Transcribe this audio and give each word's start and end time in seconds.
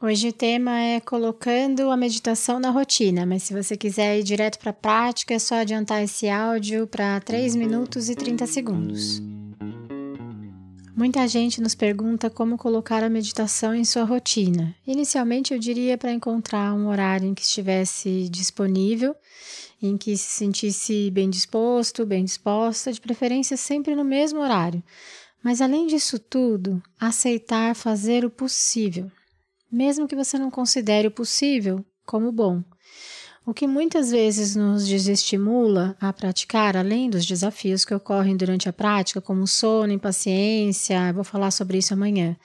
Hoje 0.00 0.28
o 0.28 0.32
tema 0.32 0.78
é 0.78 1.00
colocando 1.00 1.90
a 1.90 1.96
meditação 1.96 2.60
na 2.60 2.70
rotina, 2.70 3.26
mas 3.26 3.42
se 3.42 3.52
você 3.52 3.76
quiser 3.76 4.20
ir 4.20 4.22
direto 4.22 4.56
para 4.56 4.70
a 4.70 4.72
prática, 4.72 5.34
é 5.34 5.40
só 5.40 5.56
adiantar 5.56 6.04
esse 6.04 6.28
áudio 6.28 6.86
para 6.86 7.18
3 7.18 7.56
minutos 7.56 8.08
e 8.08 8.14
30 8.14 8.46
segundos. 8.46 9.20
Muita 10.96 11.26
gente 11.26 11.60
nos 11.60 11.74
pergunta 11.74 12.30
como 12.30 12.56
colocar 12.56 13.02
a 13.02 13.08
meditação 13.08 13.74
em 13.74 13.84
sua 13.84 14.04
rotina. 14.04 14.72
Inicialmente, 14.86 15.52
eu 15.52 15.58
diria 15.58 15.98
para 15.98 16.12
encontrar 16.12 16.72
um 16.74 16.86
horário 16.86 17.26
em 17.26 17.34
que 17.34 17.42
estivesse 17.42 18.28
disponível, 18.28 19.16
em 19.82 19.96
que 19.96 20.16
se 20.16 20.30
sentisse 20.30 21.10
bem 21.10 21.28
disposto, 21.28 22.06
bem 22.06 22.24
disposta, 22.24 22.92
de 22.92 23.00
preferência 23.00 23.56
sempre 23.56 23.96
no 23.96 24.04
mesmo 24.04 24.38
horário. 24.38 24.80
Mas 25.42 25.60
além 25.60 25.88
disso 25.88 26.20
tudo, 26.20 26.80
aceitar 27.00 27.74
fazer 27.74 28.24
o 28.24 28.30
possível 28.30 29.10
mesmo 29.70 30.08
que 30.08 30.16
você 30.16 30.38
não 30.38 30.50
considere 30.50 31.08
o 31.08 31.12
possível 31.12 31.84
como 32.04 32.32
bom. 32.32 32.62
O 33.48 33.54
que 33.54 33.66
muitas 33.66 34.10
vezes 34.10 34.54
nos 34.54 34.86
desestimula 34.86 35.96
a 35.98 36.12
praticar, 36.12 36.76
além 36.76 37.08
dos 37.08 37.24
desafios 37.24 37.82
que 37.82 37.94
ocorrem 37.94 38.36
durante 38.36 38.68
a 38.68 38.72
prática, 38.74 39.22
como 39.22 39.46
sono, 39.46 39.90
impaciência, 39.90 41.12
vou 41.14 41.24
falar 41.24 41.50
sobre 41.50 41.78
isso 41.78 41.94
amanhã, 41.94 42.36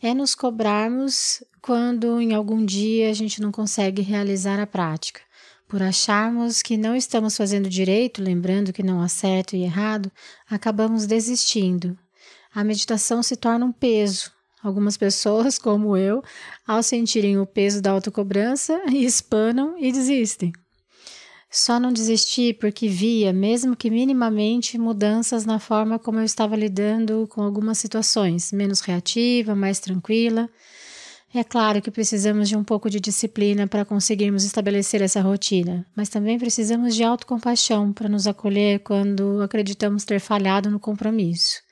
é 0.00 0.14
nos 0.14 0.34
cobrarmos 0.34 1.44
quando 1.60 2.18
em 2.18 2.32
algum 2.32 2.64
dia 2.64 3.10
a 3.10 3.12
gente 3.12 3.42
não 3.42 3.52
consegue 3.52 4.00
realizar 4.00 4.58
a 4.58 4.66
prática. 4.66 5.20
Por 5.68 5.82
acharmos 5.82 6.62
que 6.62 6.78
não 6.78 6.96
estamos 6.96 7.36
fazendo 7.36 7.68
direito, 7.68 8.22
lembrando 8.22 8.72
que 8.72 8.82
não 8.82 9.02
há 9.02 9.08
certo 9.08 9.54
e 9.54 9.64
errado, 9.64 10.10
acabamos 10.48 11.04
desistindo. 11.04 11.94
A 12.54 12.64
meditação 12.64 13.22
se 13.22 13.36
torna 13.36 13.66
um 13.66 13.72
peso, 13.72 14.32
Algumas 14.62 14.96
pessoas, 14.96 15.56
como 15.58 15.96
eu, 15.96 16.22
ao 16.66 16.82
sentirem 16.82 17.38
o 17.38 17.46
peso 17.46 17.80
da 17.80 17.90
autocobrança, 17.90 18.80
espanam 18.92 19.76
e 19.78 19.92
desistem. 19.92 20.52
Só 21.50 21.80
não 21.80 21.92
desisti 21.92 22.52
porque 22.52 22.88
via, 22.88 23.32
mesmo 23.32 23.74
que 23.74 23.88
minimamente, 23.88 24.76
mudanças 24.76 25.46
na 25.46 25.58
forma 25.58 25.98
como 25.98 26.18
eu 26.18 26.24
estava 26.24 26.54
lidando 26.54 27.26
com 27.30 27.42
algumas 27.42 27.78
situações, 27.78 28.52
menos 28.52 28.80
reativa, 28.80 29.54
mais 29.54 29.80
tranquila. 29.80 30.50
É 31.34 31.44
claro 31.44 31.80
que 31.80 31.90
precisamos 31.90 32.48
de 32.48 32.56
um 32.56 32.64
pouco 32.64 32.88
de 32.90 33.00
disciplina 33.00 33.66
para 33.66 33.84
conseguirmos 33.84 34.44
estabelecer 34.44 35.02
essa 35.02 35.20
rotina, 35.20 35.86
mas 35.94 36.08
também 36.08 36.38
precisamos 36.38 36.94
de 36.94 37.02
autocompaixão 37.02 37.92
para 37.92 38.08
nos 38.08 38.26
acolher 38.26 38.80
quando 38.80 39.42
acreditamos 39.42 40.04
ter 40.04 40.20
falhado 40.20 40.70
no 40.70 40.80
compromisso. 40.80 41.67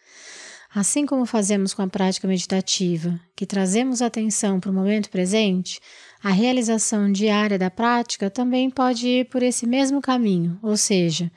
Assim 0.75 1.07
como 1.07 1.25
fazemos 1.25 1.73
com 1.73 1.83
a 1.83 1.89
prática 1.89 2.27
meditativa, 2.27 3.19
que 3.35 3.47
trazemos 3.47 4.03
atenção 4.03 4.61
para 4.61 4.71
o 4.71 4.75
momento 4.75 5.11
presente, 5.11 5.81
a 6.23 6.31
realização 6.31 7.11
diária 7.11 7.59
da 7.59 7.71
prática 7.71 8.29
também 8.29 8.69
pode 8.69 9.07
ir 9.07 9.29
por 9.29 9.43
esse 9.43 9.67
mesmo 9.67 10.01
caminho, 10.01 10.59
ou 10.63 10.77
seja, 10.77 11.31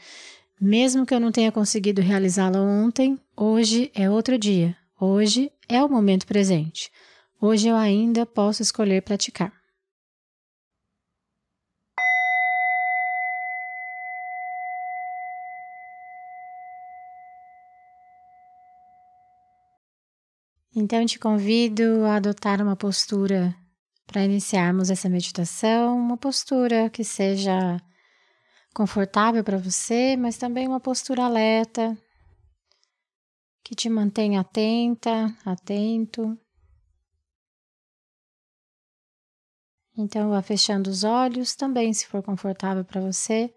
mesmo 0.59 1.06
que 1.06 1.14
eu 1.14 1.20
não 1.20 1.31
tenha 1.31 1.52
conseguido 1.52 2.02
realizá-la 2.02 2.59
ontem, 2.59 3.18
hoje 3.36 3.92
é 3.94 4.09
outro 4.09 4.38
dia, 4.38 4.76
hoje 5.00 5.52
é 5.68 5.84
o 5.84 5.90
momento 5.90 6.25
presente, 6.25 6.92
hoje 7.40 7.68
eu 7.68 7.75
ainda 7.75 8.25
posso 8.25 8.62
escolher 8.62 9.02
praticar. 9.02 9.59
Então, 20.82 21.06
te 21.06 21.20
convido 21.20 22.06
a 22.06 22.16
adotar 22.16 22.62
uma 22.62 22.74
postura 22.74 23.54
para 24.08 24.24
iniciarmos 24.24 24.90
essa 24.90 25.10
meditação, 25.10 25.98
uma 25.98 26.16
postura 26.16 26.90
que 26.90 27.04
seja 27.04 27.82
confortável 28.74 29.44
para 29.44 29.58
você, 29.58 30.16
mas 30.16 30.38
também 30.38 30.70
uma 30.70 30.80
postura 30.80 31.26
alerta, 31.26 31.98
que 33.62 33.76
te 33.76 33.90
mantenha 33.90 34.40
atenta, 34.40 35.36
atento. 35.46 36.40
Então, 39.98 40.30
vá 40.30 40.42
fechando 40.42 40.90
os 40.90 41.04
olhos 41.04 41.56
também, 41.58 41.92
se 41.92 42.08
for 42.08 42.24
confortável 42.24 42.86
para 42.86 43.02
você. 43.02 43.54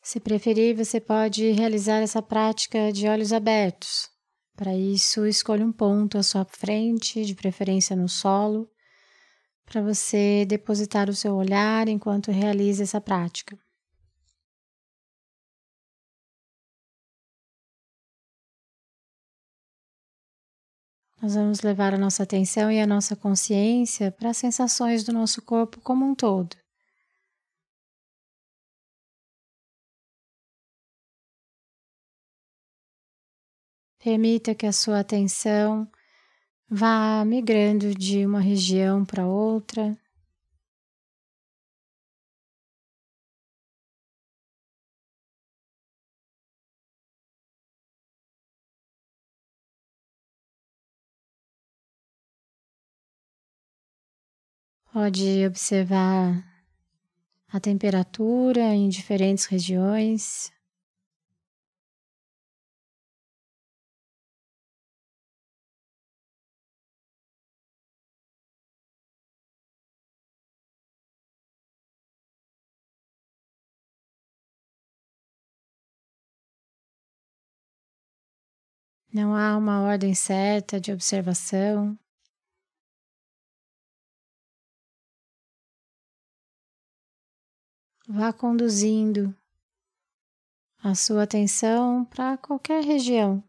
Se 0.00 0.18
preferir, 0.18 0.74
você 0.74 1.02
pode 1.02 1.50
realizar 1.50 2.00
essa 2.00 2.22
prática 2.22 2.90
de 2.90 3.06
olhos 3.06 3.30
abertos. 3.30 4.15
Para 4.56 4.74
isso, 4.74 5.26
escolha 5.26 5.66
um 5.66 5.70
ponto 5.70 6.16
à 6.16 6.22
sua 6.22 6.44
frente, 6.44 7.26
de 7.26 7.34
preferência 7.34 7.94
no 7.94 8.08
solo, 8.08 8.66
para 9.66 9.82
você 9.82 10.46
depositar 10.46 11.10
o 11.10 11.14
seu 11.14 11.34
olhar 11.34 11.88
enquanto 11.88 12.30
realiza 12.30 12.82
essa 12.82 13.00
prática. 13.00 13.58
Nós 21.20 21.34
vamos 21.34 21.60
levar 21.60 21.92
a 21.92 21.98
nossa 21.98 22.22
atenção 22.22 22.70
e 22.70 22.80
a 22.80 22.86
nossa 22.86 23.14
consciência 23.14 24.10
para 24.10 24.30
as 24.30 24.38
sensações 24.38 25.04
do 25.04 25.12
nosso 25.12 25.42
corpo 25.42 25.80
como 25.80 26.04
um 26.06 26.14
todo. 26.14 26.56
Permita 34.06 34.54
que 34.54 34.66
a 34.66 34.72
sua 34.72 35.00
atenção 35.00 35.90
vá 36.70 37.24
migrando 37.24 37.92
de 37.92 38.24
uma 38.24 38.38
região 38.38 39.04
para 39.04 39.26
outra. 39.26 39.98
Pode 54.92 55.44
observar 55.44 56.46
a 57.48 57.58
temperatura 57.58 58.72
em 58.72 58.88
diferentes 58.88 59.46
regiões. 59.46 60.55
Não 79.16 79.34
há 79.34 79.56
uma 79.56 79.80
ordem 79.80 80.14
certa 80.14 80.78
de 80.78 80.92
observação. 80.92 81.98
Vá 88.06 88.30
conduzindo 88.30 89.34
a 90.84 90.94
sua 90.94 91.22
atenção 91.22 92.04
para 92.04 92.36
qualquer 92.36 92.84
região. 92.84 93.42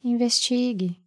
Investigue. 0.00 1.03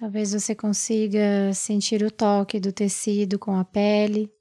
Talvez 0.00 0.32
você 0.32 0.54
consiga 0.54 1.52
sentir 1.52 2.02
o 2.02 2.10
toque 2.10 2.58
do 2.58 2.72
tecido 2.72 3.38
com 3.38 3.54
a 3.54 3.66
pele. 3.66 4.32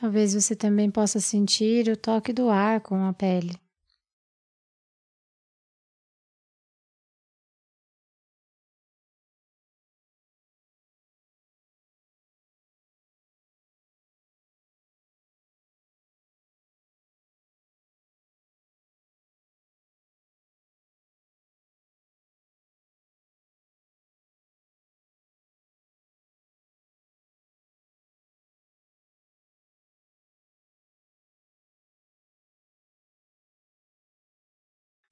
Talvez 0.00 0.34
você 0.34 0.54
também 0.54 0.90
possa 0.90 1.20
sentir 1.20 1.88
o 1.88 1.96
toque 1.96 2.32
do 2.32 2.50
ar 2.50 2.80
com 2.80 2.96
a 3.06 3.12
pele. 3.12 3.58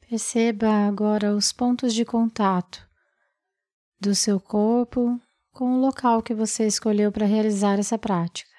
Perceba 0.08 0.68
agora 0.86 1.34
os 1.34 1.50
pontos 1.50 1.94
de 1.94 2.04
contato 2.04 2.86
do 3.98 4.14
seu 4.14 4.38
corpo 4.38 5.18
com 5.50 5.76
o 5.76 5.80
local 5.80 6.22
que 6.22 6.34
você 6.34 6.66
escolheu 6.66 7.10
para 7.10 7.24
realizar 7.24 7.78
essa 7.78 7.98
prática. 7.98 8.50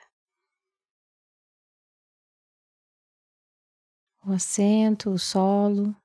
O 4.25 4.31
assento, 4.31 5.11
o 5.11 5.19
solo. 5.19 5.95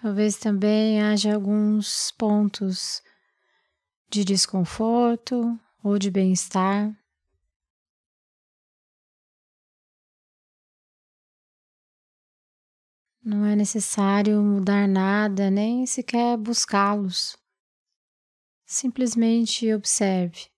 Talvez 0.00 0.36
também 0.38 1.02
haja 1.02 1.34
alguns 1.34 2.12
pontos 2.12 3.02
de 4.08 4.24
desconforto 4.24 5.58
ou 5.82 5.98
de 5.98 6.08
bem-estar. 6.08 6.96
Não 13.24 13.44
é 13.44 13.56
necessário 13.56 14.40
mudar 14.40 14.86
nada, 14.86 15.50
nem 15.50 15.84
sequer 15.84 16.36
buscá-los. 16.36 17.36
Simplesmente 18.64 19.74
observe. 19.74 20.48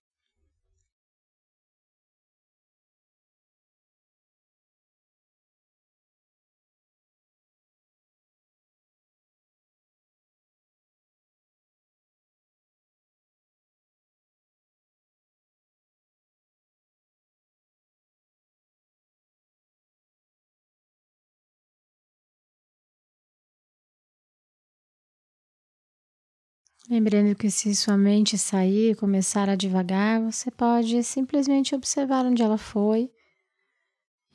Lembrando 26.89 27.35
que 27.35 27.49
se 27.49 27.75
sua 27.75 27.95
mente 27.95 28.37
sair 28.37 28.91
e 28.91 28.95
começar 28.95 29.47
a 29.47 29.55
devagar, 29.55 30.21
você 30.21 30.49
pode 30.49 31.03
simplesmente 31.03 31.75
observar 31.75 32.25
onde 32.25 32.41
ela 32.41 32.57
foi 32.57 33.11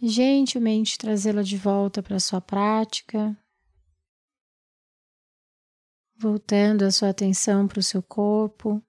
e 0.00 0.08
gentilmente 0.08 0.96
trazê-la 0.96 1.42
de 1.42 1.56
volta 1.56 2.02
para 2.02 2.16
a 2.16 2.20
sua 2.20 2.40
prática, 2.40 3.36
voltando 6.16 6.84
a 6.84 6.90
sua 6.90 7.10
atenção 7.10 7.66
para 7.66 7.80
o 7.80 7.82
seu 7.82 8.02
corpo, 8.02 8.82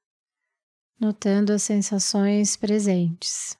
notando 0.99 1.51
as 1.51 1.63
sensações 1.63 2.55
presentes. 2.55 3.57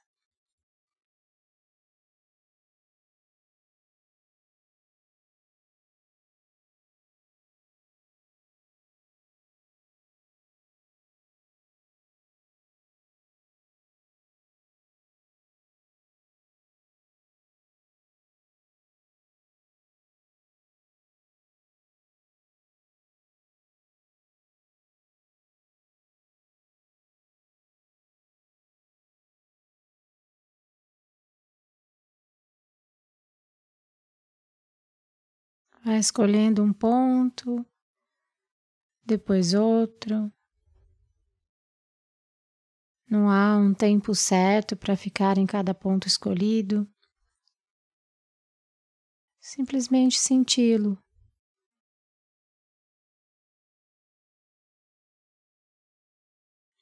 Vai 35.88 35.96
escolhendo 35.96 36.62
um 36.62 36.70
ponto, 36.70 37.64
depois 39.02 39.54
outro. 39.54 40.30
Não 43.08 43.30
há 43.30 43.56
um 43.56 43.72
tempo 43.72 44.14
certo 44.14 44.76
para 44.76 44.98
ficar 44.98 45.38
em 45.38 45.46
cada 45.46 45.72
ponto 45.72 46.06
escolhido. 46.06 46.86
Simplesmente 49.40 50.18
senti-lo. 50.18 51.02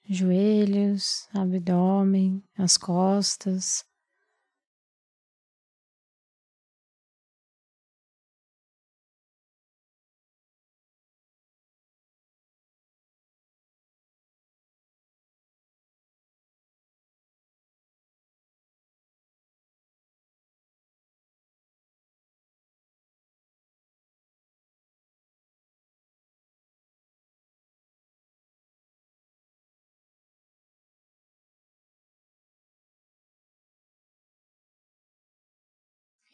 Joelhos, 0.03 1.29
abdômen, 1.33 2.43
as 2.59 2.77
costas. 2.77 3.86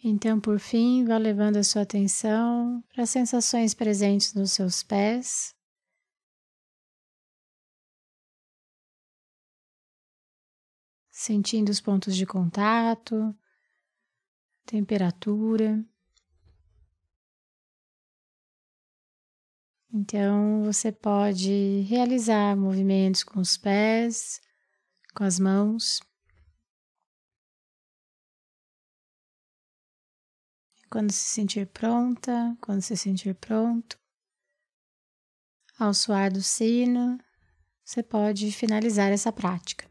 Então, 0.05 0.41
por 0.41 0.59
fim, 0.59 1.05
vá 1.05 1.17
levando 1.17 1.59
a 1.59 1.63
sua 1.63 1.83
atenção 1.83 2.83
para 2.93 3.05
as 3.05 3.11
sensações 3.11 3.73
presentes 3.73 4.35
nos 4.35 4.51
seus 4.51 4.83
pés. 4.83 5.55
Sentindo 11.09 11.69
os 11.69 11.81
pontos 11.81 12.17
de 12.17 12.27
contato, 12.27 13.33
temperatura. 14.67 15.85
Então, 19.93 20.65
você 20.65 20.91
pode 20.91 21.83
realizar 21.83 22.57
movimentos 22.57 23.23
com 23.23 23.39
os 23.39 23.57
pés, 23.57 24.41
com 25.15 25.23
as 25.23 25.39
mãos. 25.39 26.01
Quando 30.93 31.11
se 31.11 31.25
sentir 31.25 31.67
pronta, 31.69 32.55
quando 32.61 32.83
se 32.83 32.95
sentir 32.99 33.35
pronto, 33.35 33.99
ao 35.79 35.95
soar 35.95 36.31
do 36.31 36.43
sino, 36.43 37.17
você 37.83 38.03
pode 38.03 38.53
finalizar 38.53 39.11
essa 39.11 39.33
prática. 39.33 39.91